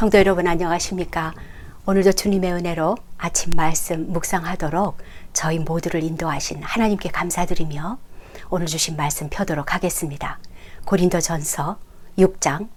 [0.00, 1.34] 성도 여러분 안녕하십니까?
[1.84, 4.96] 오늘도 주님의 은혜로 아침 말씀 묵상하도록
[5.34, 7.98] 저희 모두를 인도하신 하나님께 감사드리며
[8.48, 10.38] 오늘 주신 말씀 펴도록 하겠습니다.
[10.86, 11.78] 고린도 전서
[12.16, 12.70] 6장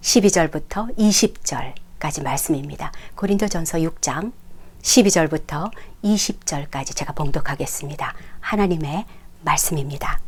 [0.00, 2.92] 12절부터 20절까지 말씀입니다.
[3.14, 4.32] 고린도 전서 6장
[4.80, 5.70] 12절부터
[6.02, 8.14] 20절까지 제가 봉독하겠습니다.
[8.40, 9.04] 하나님의
[9.42, 10.18] 말씀입니다.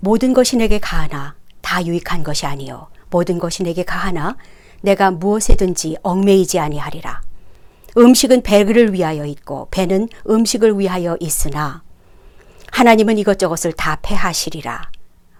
[0.00, 4.36] 모든 것이 내게 가하나 다 유익한 것이 아니요 모든 것이 내게 가하나
[4.80, 7.22] 내가 무엇에든지 얽매이지 아니하리라.
[7.96, 11.82] 음식은 배를 위하여 있고 배는 음식을 위하여 있으나
[12.70, 14.90] 하나님은 이것저것을 다 패하시리라.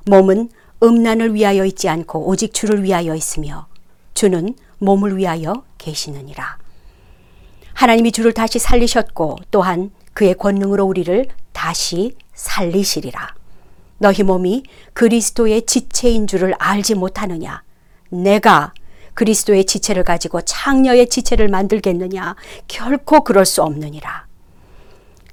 [0.07, 0.51] 몸은
[0.83, 3.67] 음란을 위하여 있지 않고 오직 주를 위하여 있으며
[4.15, 6.59] 주는 몸을 위하여 계시느니라.
[7.75, 13.35] 하나님이 주를 다시 살리셨고 또한 그의 권능으로 우리를 다시 살리시리라.
[13.99, 14.65] 너희 몸이
[14.95, 17.63] 그리스도의 지체인 줄을 알지 못하느냐?
[18.11, 18.73] 내가
[19.19, 22.37] 그리스도의 지체를 가지고 창녀의 지체를 만들겠느냐?
[22.69, 24.29] 결코 그럴 수 없느니라.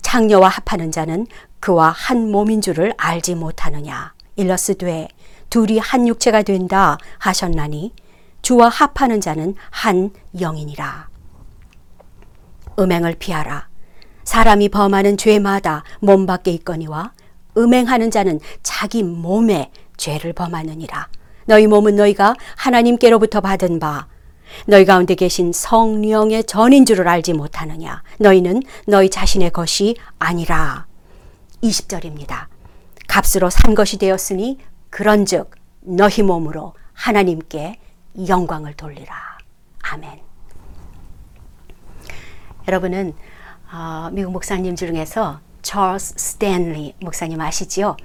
[0.01, 1.27] 창녀와 합하는 자는
[1.59, 4.15] 그와 한 몸인 줄을 알지 못하느냐?
[4.37, 5.07] 일러스되
[5.51, 7.93] 둘이 한 육체가 된다 하셨나니
[8.41, 11.09] 주와 합하는 자는 한 영이니라.
[12.79, 13.67] 음행을 피하라.
[14.23, 17.13] 사람이 범하는 죄마다 몸 밖에 있거니와
[17.55, 21.07] 음행하는 자는 자기 몸에 죄를 범하느니라.
[21.45, 24.07] 너희 몸은 너희가 하나님께로부터 받은 바
[24.67, 28.03] 너희 가운데 계신 성령의 전인 줄을 알지 못하느냐.
[28.19, 30.85] 너희는 너희 자신의 것이 아니라.
[31.63, 32.47] 20절입니다.
[33.07, 37.79] 값으로 산 것이 되었으니 그런즉 너희 몸으로 하나님께
[38.27, 39.37] 영광을 돌리라.
[39.83, 40.21] 아멘.
[42.67, 43.13] 여러분은
[43.71, 47.97] 어, 미국 목사님 중에서 찰스 스탠리 목사님 아시지요?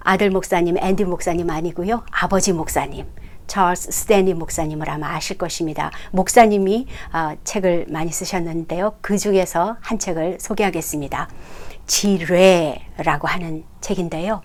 [0.00, 2.04] 아들 목사님 앤디 목사님 아니고요.
[2.10, 3.06] 아버지 목사님
[3.46, 5.90] 찰스 스탠리 목사님을 아마 아실 것입니다.
[6.12, 8.96] 목사님이 어, 책을 많이 쓰셨는데요.
[9.00, 11.28] 그 중에서 한 책을 소개하겠습니다.
[11.86, 14.42] 지뢰라고 하는 책인데요.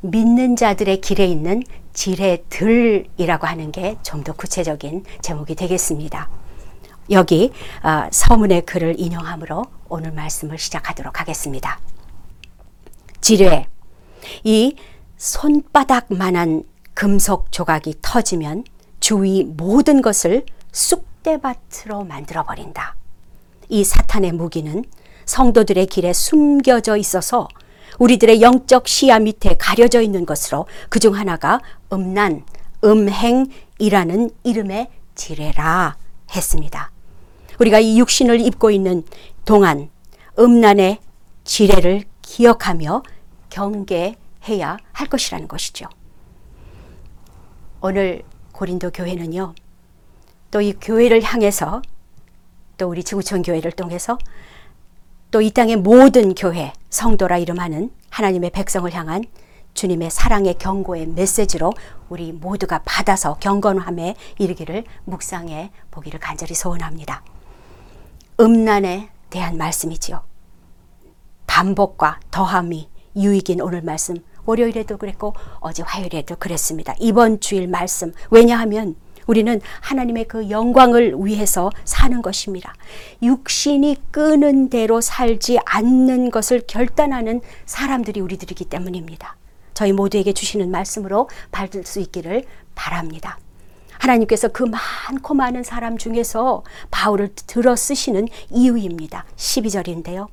[0.00, 1.62] 믿는 자들의 길에 있는
[1.92, 6.28] 지뢰들이라고 하는 게 좀 더 구체적인 제목이 되겠습니다.
[7.10, 11.78] 여기 어, 서문의 글을 인용함으로 오늘 말씀을 시작하도록 하겠습니다.
[13.20, 13.68] 지뢰.
[14.42, 14.76] 이
[15.16, 18.64] 손바닥만한 금속 조각이 터지면
[19.00, 22.96] 주위 모든 것을 쑥대밭으로 만들어 버린다.
[23.68, 24.84] 이 사탄의 무기는
[25.26, 27.48] 성도들의 길에 숨겨져 있어서
[27.98, 31.60] 우리들의 영적 시야 밑에 가려져 있는 것으로 그중 하나가
[31.92, 32.44] 음란,
[32.82, 35.96] 음행이라는 이름의 지뢰라
[36.34, 36.93] 했습니다.
[37.60, 39.04] 우리가 이 육신을 입고 있는
[39.44, 39.90] 동안
[40.38, 40.98] 음란의
[41.44, 43.02] 지뢰를 기억하며
[43.50, 45.86] 경계해야 할 것이라는 것이죠.
[47.80, 48.22] 오늘
[48.52, 49.54] 고린도 교회는요,
[50.50, 51.82] 또 이 교회를 향해서
[52.78, 54.18] 또 우리 지구촌 교회를 통해서
[55.30, 59.24] 또 이 땅의 모든 교회, 성도라 이름하는 하나님의 백성을 향한
[59.74, 61.72] 주님의 사랑의 경고의 메시지로
[62.08, 67.24] 우리 모두가 받아서 경건함에 이르기를 묵상해 보기를 간절히 소원합니다.
[68.40, 70.22] 음란에 대한 말씀이지요.
[71.46, 76.94] 반복과 더함이 유익인 오늘 말씀 월요일에도 그랬고 어제 화요일에도 그랬습니다.
[76.98, 78.96] 이번 주일 말씀 왜냐하면
[79.26, 82.74] 우리는 하나님의 그 영광을 위해서 사는 것입니다.
[83.22, 89.36] 육신이 끄는 대로 살지 않는 것을 결단하는 사람들이 우리들이기 때문입니다.
[89.72, 93.38] 저희 모두에게 주시는 말씀으로 받을 수 있기를 바랍니다.
[94.04, 99.24] 하나님께서 그 많고 많은 사람 중에서 바울을 들어 쓰시는 이유입니다.
[99.36, 100.28] 12절인데요.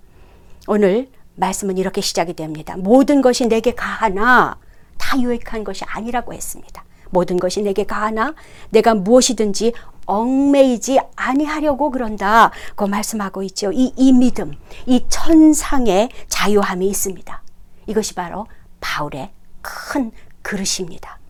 [0.68, 2.76] 오늘 말씀은 이렇게 시작이 됩니다.
[2.78, 4.58] 모든 것이 내게 가하나
[4.98, 6.84] 다 유익한 것이 아니라고 했습니다.
[7.09, 8.36] 모든 것이 내게 가하나
[8.70, 9.74] 내가 무엇이든지
[10.06, 12.52] 얽매이지 아니하려고 그런다.
[12.76, 13.72] 그 말씀하고 있죠.
[13.72, 14.53] 이, 이 믿음,
[14.86, 17.42] 이 천상의 자유함이 있습니다.
[17.88, 18.47] 이것이 바로
[18.82, 19.32] 바울의
[19.62, 21.22] 큰 그릇입니다.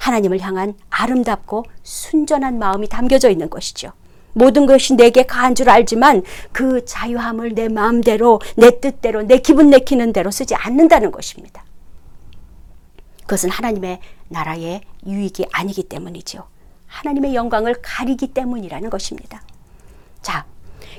[0.00, 3.92] 하나님을 향한 아름답고 순전한 마음이 담겨져 있는 것이죠.
[4.32, 10.12] 모든 것이 내게 가한 줄 알지만 그 자유함을 내 마음대로, 내 뜻대로, 내 기분 내키는
[10.12, 11.64] 대로 쓰지 않는다는 것입니다.
[13.22, 16.46] 그것은 하나님의 나라의 유익이 아니기 때문이죠.
[16.86, 19.42] 하나님의 영광을 가리기 때문이라는 것입니다.
[20.22, 20.44] 자,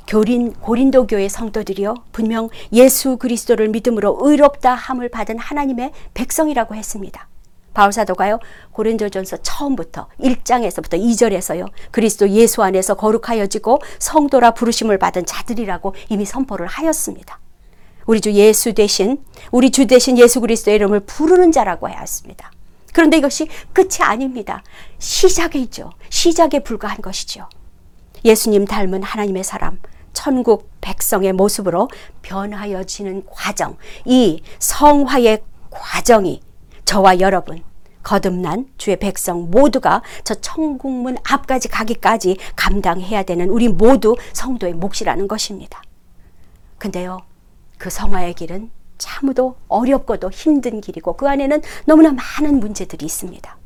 [0.08, 7.28] 교린 고린도 교회 성도들이요 분명 예수 그리스도를 믿음으로 의롭다 함을 받은 하나님의 백성이라고 했습니다.
[7.74, 8.40] 바울 사도가요
[8.72, 17.40] 고린도전서 처음부터 1장에서부터 2절에서요 그리스도 예수 안에서 거룩하여지고 성도라 부르심을 받은 자들이라고 이미 선포를 하였습니다.
[18.06, 22.52] 우리 주 예수 대신 우리 주 대신 예수 그리스도의 이름을 부르는 자라고 하였습니다.
[22.94, 24.64] 그런데 이것이 끝이 아닙니다.
[25.00, 25.92] 시작이죠.
[26.10, 27.48] 시작에 불과한 것이죠.
[28.26, 29.80] 예수님 닮은 하나님의 사람,
[30.14, 31.90] 천국 백성의 모습으로
[32.22, 36.42] 변하여지는 과정, 이 성화의 과정이
[36.92, 37.64] 저와 여러분,
[38.04, 45.82] 거듭난 주의 백성 모두가 저 천국문 앞까지 가기까지 감당해야 되는 우리 모두 성도의 몫이라는 것입니다.
[46.80, 47.20] 근데요,
[47.78, 53.58] 그 성화의 길은 참으로 어렵고도 힘든 길이고 그 안에는 너무나 많은 문제들이 있습니다.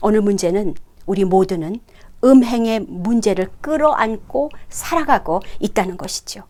[0.00, 1.80] 오늘 문제는 우리 모두는
[2.24, 6.44] 음행의 문제를 끌어안고 살아가고 있다는 것이죠.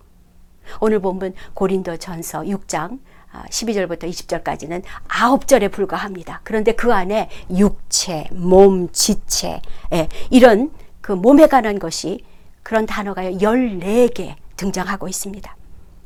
[0.80, 3.00] 오늘 본문 고린도 전서 6장
[3.32, 6.40] 12절부터 아, 20절까지는 9절에 불과합니다.
[6.44, 9.60] 그런데 그 안에 육체, 몸, 지체,
[9.92, 12.24] 예, 이런 그 몸에 관한 것이
[12.62, 15.56] 그런 단어가 14개 등장하고 있습니다.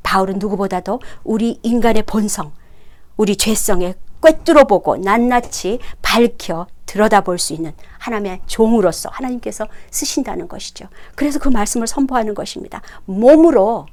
[0.03, 2.53] 바울은 누구보다도 우리 인간의 본성,
[3.17, 10.87] 우리 죄성에 꿰뚫어 보고 낱낱이 밝혀 들여다볼 수 있는 하나님의 종으로서 하나님께서 쓰신다는 것이죠.
[11.15, 12.81] 그래서 그 말씀을 선포하는 것입니다.
[13.05, 13.87] 몸으로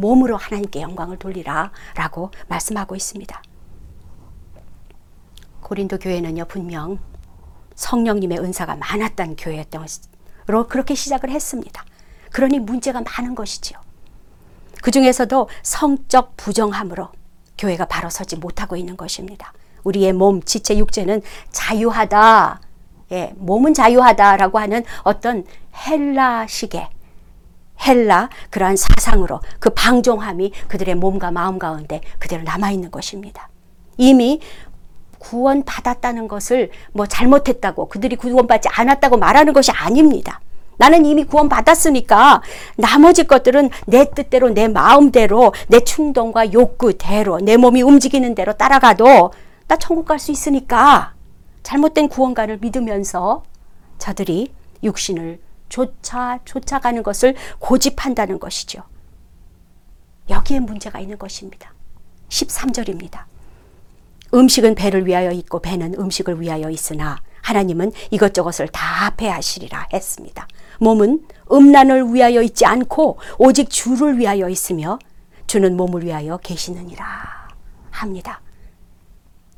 [0.00, 3.42] 몸으로 하나님께 영광을 돌리라 라고 말씀하고 있습니다.
[5.60, 6.98] 고린도 교회는요, 분명
[7.74, 9.86] 성령님의 은사가 많았던 교회였던
[10.68, 11.84] 그렇게 시작을 했습니다.
[12.32, 13.78] 그러니 문제가 많은 것이지요.
[14.82, 17.08] 그 중에서도 성적 부정함으로
[17.58, 19.52] 교회가 바로 서지 못하고 있는 것입니다.
[19.84, 22.60] 우리의 몸, 지체, 육체는 자유하다.
[23.12, 25.44] 예, 몸은 자유하다라고 하는 어떤
[25.86, 26.88] 헬라식의
[27.86, 33.48] 헬라 그러한 사상으로 그 방종함이 그들의 몸과 마음 가운데 그대로 남아 있는 것입니다.
[33.96, 34.40] 이미
[35.18, 40.40] 구원 받았다는 것을 뭐 잘못했다고 그들이 구원받지 않았다고 말하는 것이 아닙니다.
[40.78, 42.40] 나는 이미 구원 받았으니까
[42.76, 49.32] 나머지 것들은 내 뜻대로 내 마음대로 내 충동과 욕구대로 내 몸이 움직이는 대로 따라가도
[49.68, 51.12] 나 천국 갈 수 있으니까
[51.62, 53.42] 잘못된 구원가를 믿으면서
[53.98, 55.38] 저들이 육신을
[55.70, 58.82] 쫓아 쫓아가는 것을 고집한다는 것이죠.
[60.28, 61.72] 여기에 문제가 있는 것입니다.
[62.28, 63.24] 13절입니다.
[64.34, 70.46] 음식은 배를 위하여 있고 배는 음식을 위하여 있으나 하나님은 이것저것을 다 배하시리라 했습니다.
[70.78, 74.98] 몸은 음란을 위하여 있지 않고 오직 주를 위하여 있으며
[75.46, 77.48] 주는 몸을 위하여 계시느니라
[77.90, 78.40] 합니다.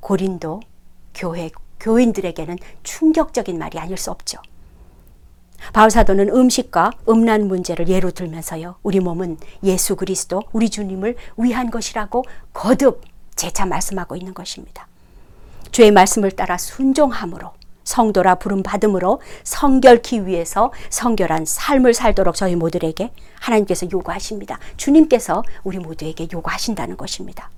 [0.00, 0.61] 고린도
[1.15, 1.50] 교회
[1.81, 4.38] 교인들에게는 충격적인 말이 아닐 수 없죠.
[5.73, 8.76] 바울 사도는 음식과 음란 문제를 예로 들면서요.
[8.82, 13.03] 우리 몸은 예수 그리스도 우리 주님을 위한 것이라고 거듭
[13.37, 14.87] 재차 말씀하고 있는 것입니다.
[15.70, 17.53] 주의 말씀을 따라 순종함으로
[17.85, 24.58] 성도라 부름 받음으로 성결케 위해서 성결한 삶을 살도록 저희 모두에게 하나님께서 요구하십니다.
[24.76, 27.50] 주님께서 우리 모두에게 요구하신다는 것입니다.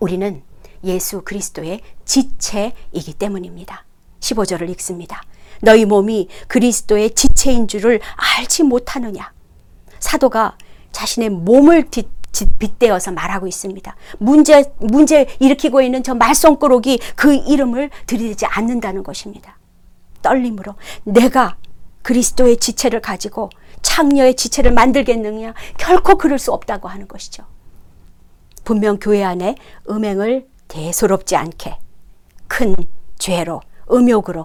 [0.00, 0.42] 우리는
[0.84, 3.84] 예수 그리스도의 지체이기 때문입니다.
[4.20, 5.22] 15절을 읽습니다.
[5.60, 9.32] 너희 몸이 그리스도의 지체인 줄을 알지 못하느냐.
[9.98, 10.56] 사도가
[10.92, 12.08] 자신의 몸을 뒷,
[12.58, 13.96] 빗대어서 말하고 있습니다.
[14.18, 19.58] 문제, 문제 일으키고 있는 저 말썽꾸러기 그 이름을 들이대지 않는다는 것입니다.
[20.22, 20.74] 떨림으로
[21.04, 21.56] 내가
[22.02, 23.50] 그리스도의 지체를 가지고
[23.82, 27.44] 창녀의 지체를 만들겠느냐 결코 그럴 수 없다고 하는 것이죠.
[28.64, 29.56] 분명 교회 안에
[29.88, 31.78] 음행을 대수롭지 않게
[32.46, 32.74] 큰
[33.18, 34.42] 죄로 음욕으로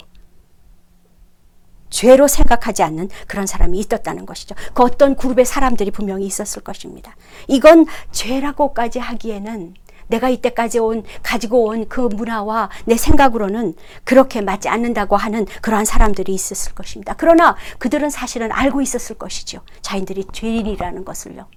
[1.93, 4.55] 죄로 생각하지 않는 그런 사람이 있었다는 것이죠.
[4.73, 7.15] 그 어떤 그룹의 사람들이 분명히 있었을 것입니다.
[7.47, 9.75] 이건 죄라고까지 하기에는
[10.07, 16.33] 내가 이때까지 온 가지고 온 그 문화와 내 생각으로는 그렇게 맞지 않는다고 하는 그러한 사람들이
[16.33, 17.13] 있었을 것입니다.
[17.15, 19.62] 그러나 그들은 사실은 알고 있었을 것이죠.
[19.81, 21.47] 자인들이 죄인이라는 것을요.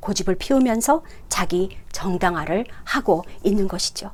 [0.00, 4.10] 고집을 피우면서 자기 정당화를 하고 있는 것이죠.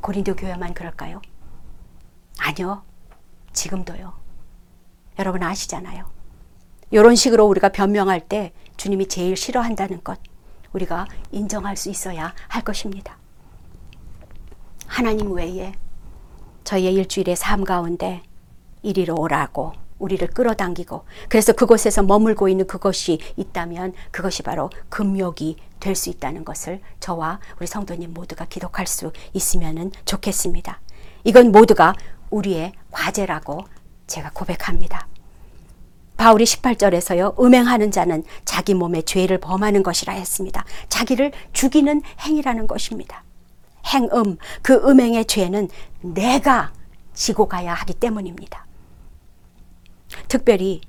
[0.00, 1.20] 고린도 교회만 그럴까요?
[2.38, 2.82] 아니요.
[3.54, 4.12] 지금도요.
[5.18, 6.04] 여러분 아시잖아요.
[6.90, 10.18] 이런 식으로 우리가 변명할 때 주님이 제일 싫어한다는 것
[10.72, 13.16] 우리가 인정할 수 있어야 할 것입니다.
[14.86, 15.72] 하나님 외에
[16.64, 18.22] 저희의 일주일의 삶 가운데
[18.82, 26.10] 이리로 오라고 우리를 끌어당기고 그래서 그곳에서 머물고 있는 그것이 있다면 그것이 바로 금욕이 될 수
[26.10, 30.80] 있다는 것을 저와 우리 성도님 모두가 기록할 수 있으면 좋겠습니다.
[31.24, 31.94] 이건 모두가
[32.34, 33.64] 우리의 과제라고
[34.06, 35.06] 제가 고백합니다.
[36.16, 40.64] 바울이 18절에서요, 음행하는 자는 자기 몸에 죄를 범하는 것이라 했습니다.
[40.88, 43.24] 자기를 죽이는 행위라는 것입니다.
[43.86, 45.68] 행음, 그 음행의 죄는
[46.00, 46.72] 내가
[47.12, 48.66] 지고 가야 하기 때문입니다.
[50.28, 50.80] 특별히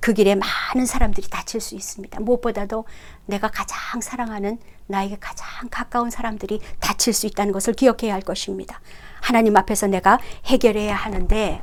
[0.00, 2.20] 그 길에 많은 사람들이 다칠 수 있습니다.
[2.20, 2.84] 무엇보다도
[3.26, 4.58] 내가 가장 사랑하는
[4.90, 8.80] 나에게 가장 가까운 사람들이 다칠 수 있다는 것을 기억해야 할 것입니다.
[9.20, 11.62] 하나님 앞에서 내가 해결해야 하는데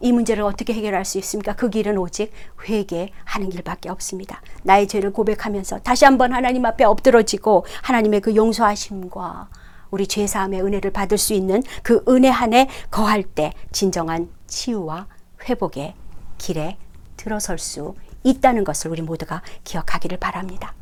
[0.00, 1.54] 이 문제를 어떻게 해결할 수 있습니까?
[1.54, 2.32] 그 길은 오직
[2.68, 4.40] 회개하는 길밖에 없습니다.
[4.62, 9.48] 나의 죄를 고백하면서 다시 한번 하나님 앞에 엎드러지고 하나님의 그 용서하심과
[9.90, 15.06] 우리 죄사함의 은혜를 받을 수 있는 그 은혜 안에 거할 때 진정한 치유와
[15.48, 15.94] 회복의
[16.36, 16.76] 길에
[17.16, 20.74] 들어설 수 있다는 것을 우리 모두가 기억하기를 바랍니다.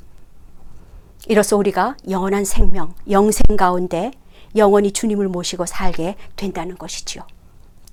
[1.28, 4.12] 이로써 우리가 영원한 생명, 영생 가운데
[4.54, 7.26] 영원히 주님을 모시고 살게 된다는 것이지요.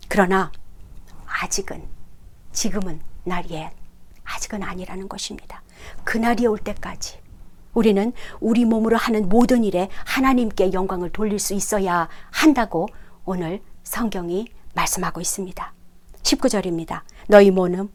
[0.08, 0.52] 그러나
[1.26, 1.84] 아직은
[2.52, 3.68] 지금은 날이
[4.24, 5.64] 아직은 아니라는 것입니다.
[6.04, 7.18] 그날이 올 때까지
[7.74, 12.88] 우리는 우리 몸으로 하는 모든 일에 하나님께 영광을 돌릴 수 있어야 한다고
[13.26, 15.74] 오늘 성경이 말씀하고 있습니다.
[16.22, 17.02] 19절입니다.
[17.28, 17.90] 너희 몸은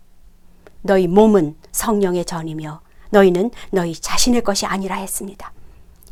[0.82, 2.80] 너희 몸은 성령의 전이며
[3.10, 5.52] 너희는 너희 자신의 것이 아니라 했습니다.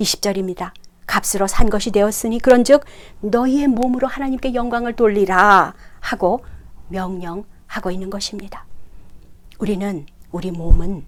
[0.01, 0.73] 20절입니다.
[1.07, 2.85] 값으로 산 것이 되었으니 그런즉
[3.21, 6.45] 너희의 몸으로 하나님께 영광을 돌리라 하고
[6.89, 8.67] 명령하고 있는 것입니다.
[9.59, 11.07] 우리는 우리 몸은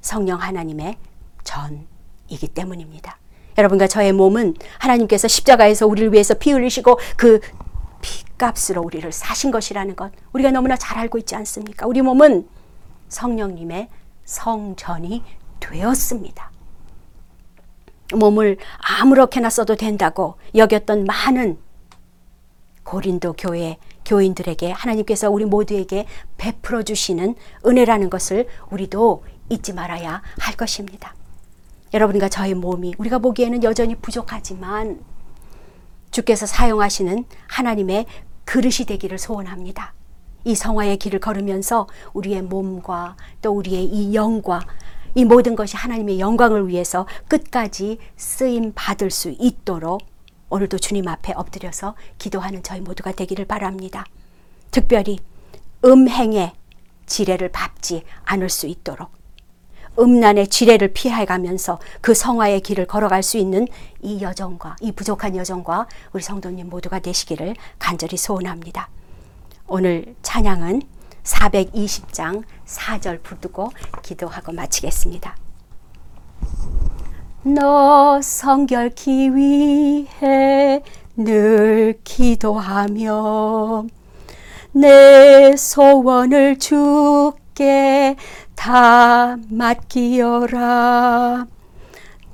[0.00, 0.96] 성령 하나님의
[1.44, 3.18] 전이기 때문입니다.
[3.56, 7.40] 여러분과 저의 몸은 하나님께서 십자가에서 우리를 위해서 피 흘리시고 그
[8.00, 11.86] 피값으로 우리를 사신 것이라는 것 우리가 너무나 잘 알고 있지 않습니까?
[11.86, 12.48] 우리 몸은
[13.08, 13.88] 성령님의
[14.24, 15.22] 성전이
[15.60, 16.50] 되었습니다.
[18.14, 21.58] 몸을 아무렇게나 써도 된다고 여겼던 많은
[22.84, 31.14] 고린도 교회 교인들에게 하나님께서 우리 모두에게 베풀어 주시는 은혜라는 것을 우리도 잊지 말아야 할 것입니다.
[31.94, 35.02] 여러분과 저의 몸이 우리가 보기에는 여전히 부족하지만
[36.10, 38.06] 주께서 사용하시는 하나님의
[38.44, 39.94] 그릇이 되기를 소원합니다.
[40.44, 44.60] 이 성화의 길을 걸으면서 우리의 몸과 또 우리의 이 영과
[45.14, 50.02] 이 모든 것이 하나님의 영광을 위해서 끝까지 쓰임 받을 수 있도록
[50.50, 54.04] 오늘도 주님 앞에 엎드려서 기도하는 저희 모두가 되기를 바랍니다.
[54.70, 55.18] 특별히
[55.84, 56.52] 음행의
[57.06, 59.10] 지뢰를 밟지 않을 수 있도록
[59.98, 63.68] 음란의 지뢰를 피해가면서 그 성화의 길을 걸어갈 수 있는
[64.02, 68.88] 이 여정과 이 부족한 여정과 우리 성도님 모두가 되시기를 간절히 소원합니다.
[69.66, 70.82] 오늘 찬양은
[71.22, 73.70] 420장 4절 부르고
[74.02, 75.36] 기도하고 마치겠습니다.
[77.44, 80.82] 너 성결케 위해
[81.16, 83.86] 늘 기도하며
[84.72, 88.16] 내 소원을 주께
[88.54, 91.46] 다 맡기어라.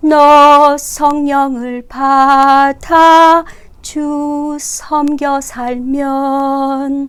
[0.03, 3.45] 너 성령을 받아
[3.91, 7.09] 주 섬겨 살면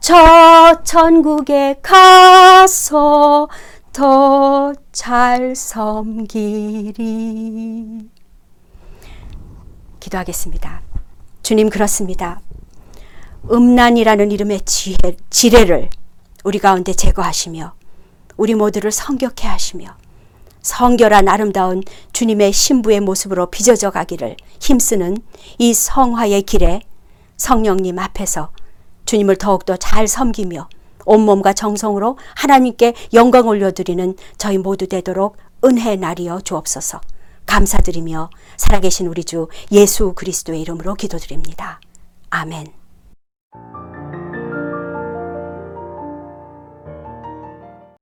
[0.00, 3.48] 저 천국에 가서
[3.92, 6.98] 더 잘 섬기리.
[10.00, 10.82] 기도하겠습니다.
[11.44, 12.40] 주님 그렇습니다.
[13.48, 14.96] 음란이라는 이름의 지혜,
[15.30, 15.90] 지뢰를
[16.42, 17.72] 우리 가운데 제거하시며
[18.36, 19.96] 우리 모두를 성격해 하시며
[20.66, 21.80] 성결한 아름다운
[22.12, 25.16] 주님의 신부의 모습으로 빚어져 가기를 힘쓰는
[25.58, 26.80] 이 성화의 길에
[27.36, 28.50] 성령님 앞에서
[29.04, 30.68] 주님을 더욱더 잘 섬기며
[31.04, 37.00] 온몸과 정성으로 하나님께 영광 올려드리는 저희 모두 되도록 은혜 날이여 주옵소서.
[37.46, 41.80] 감사드리며 살아계신 우리 주 예수 그리스도의 이름으로 기도드립니다.
[42.30, 42.66] 아멘.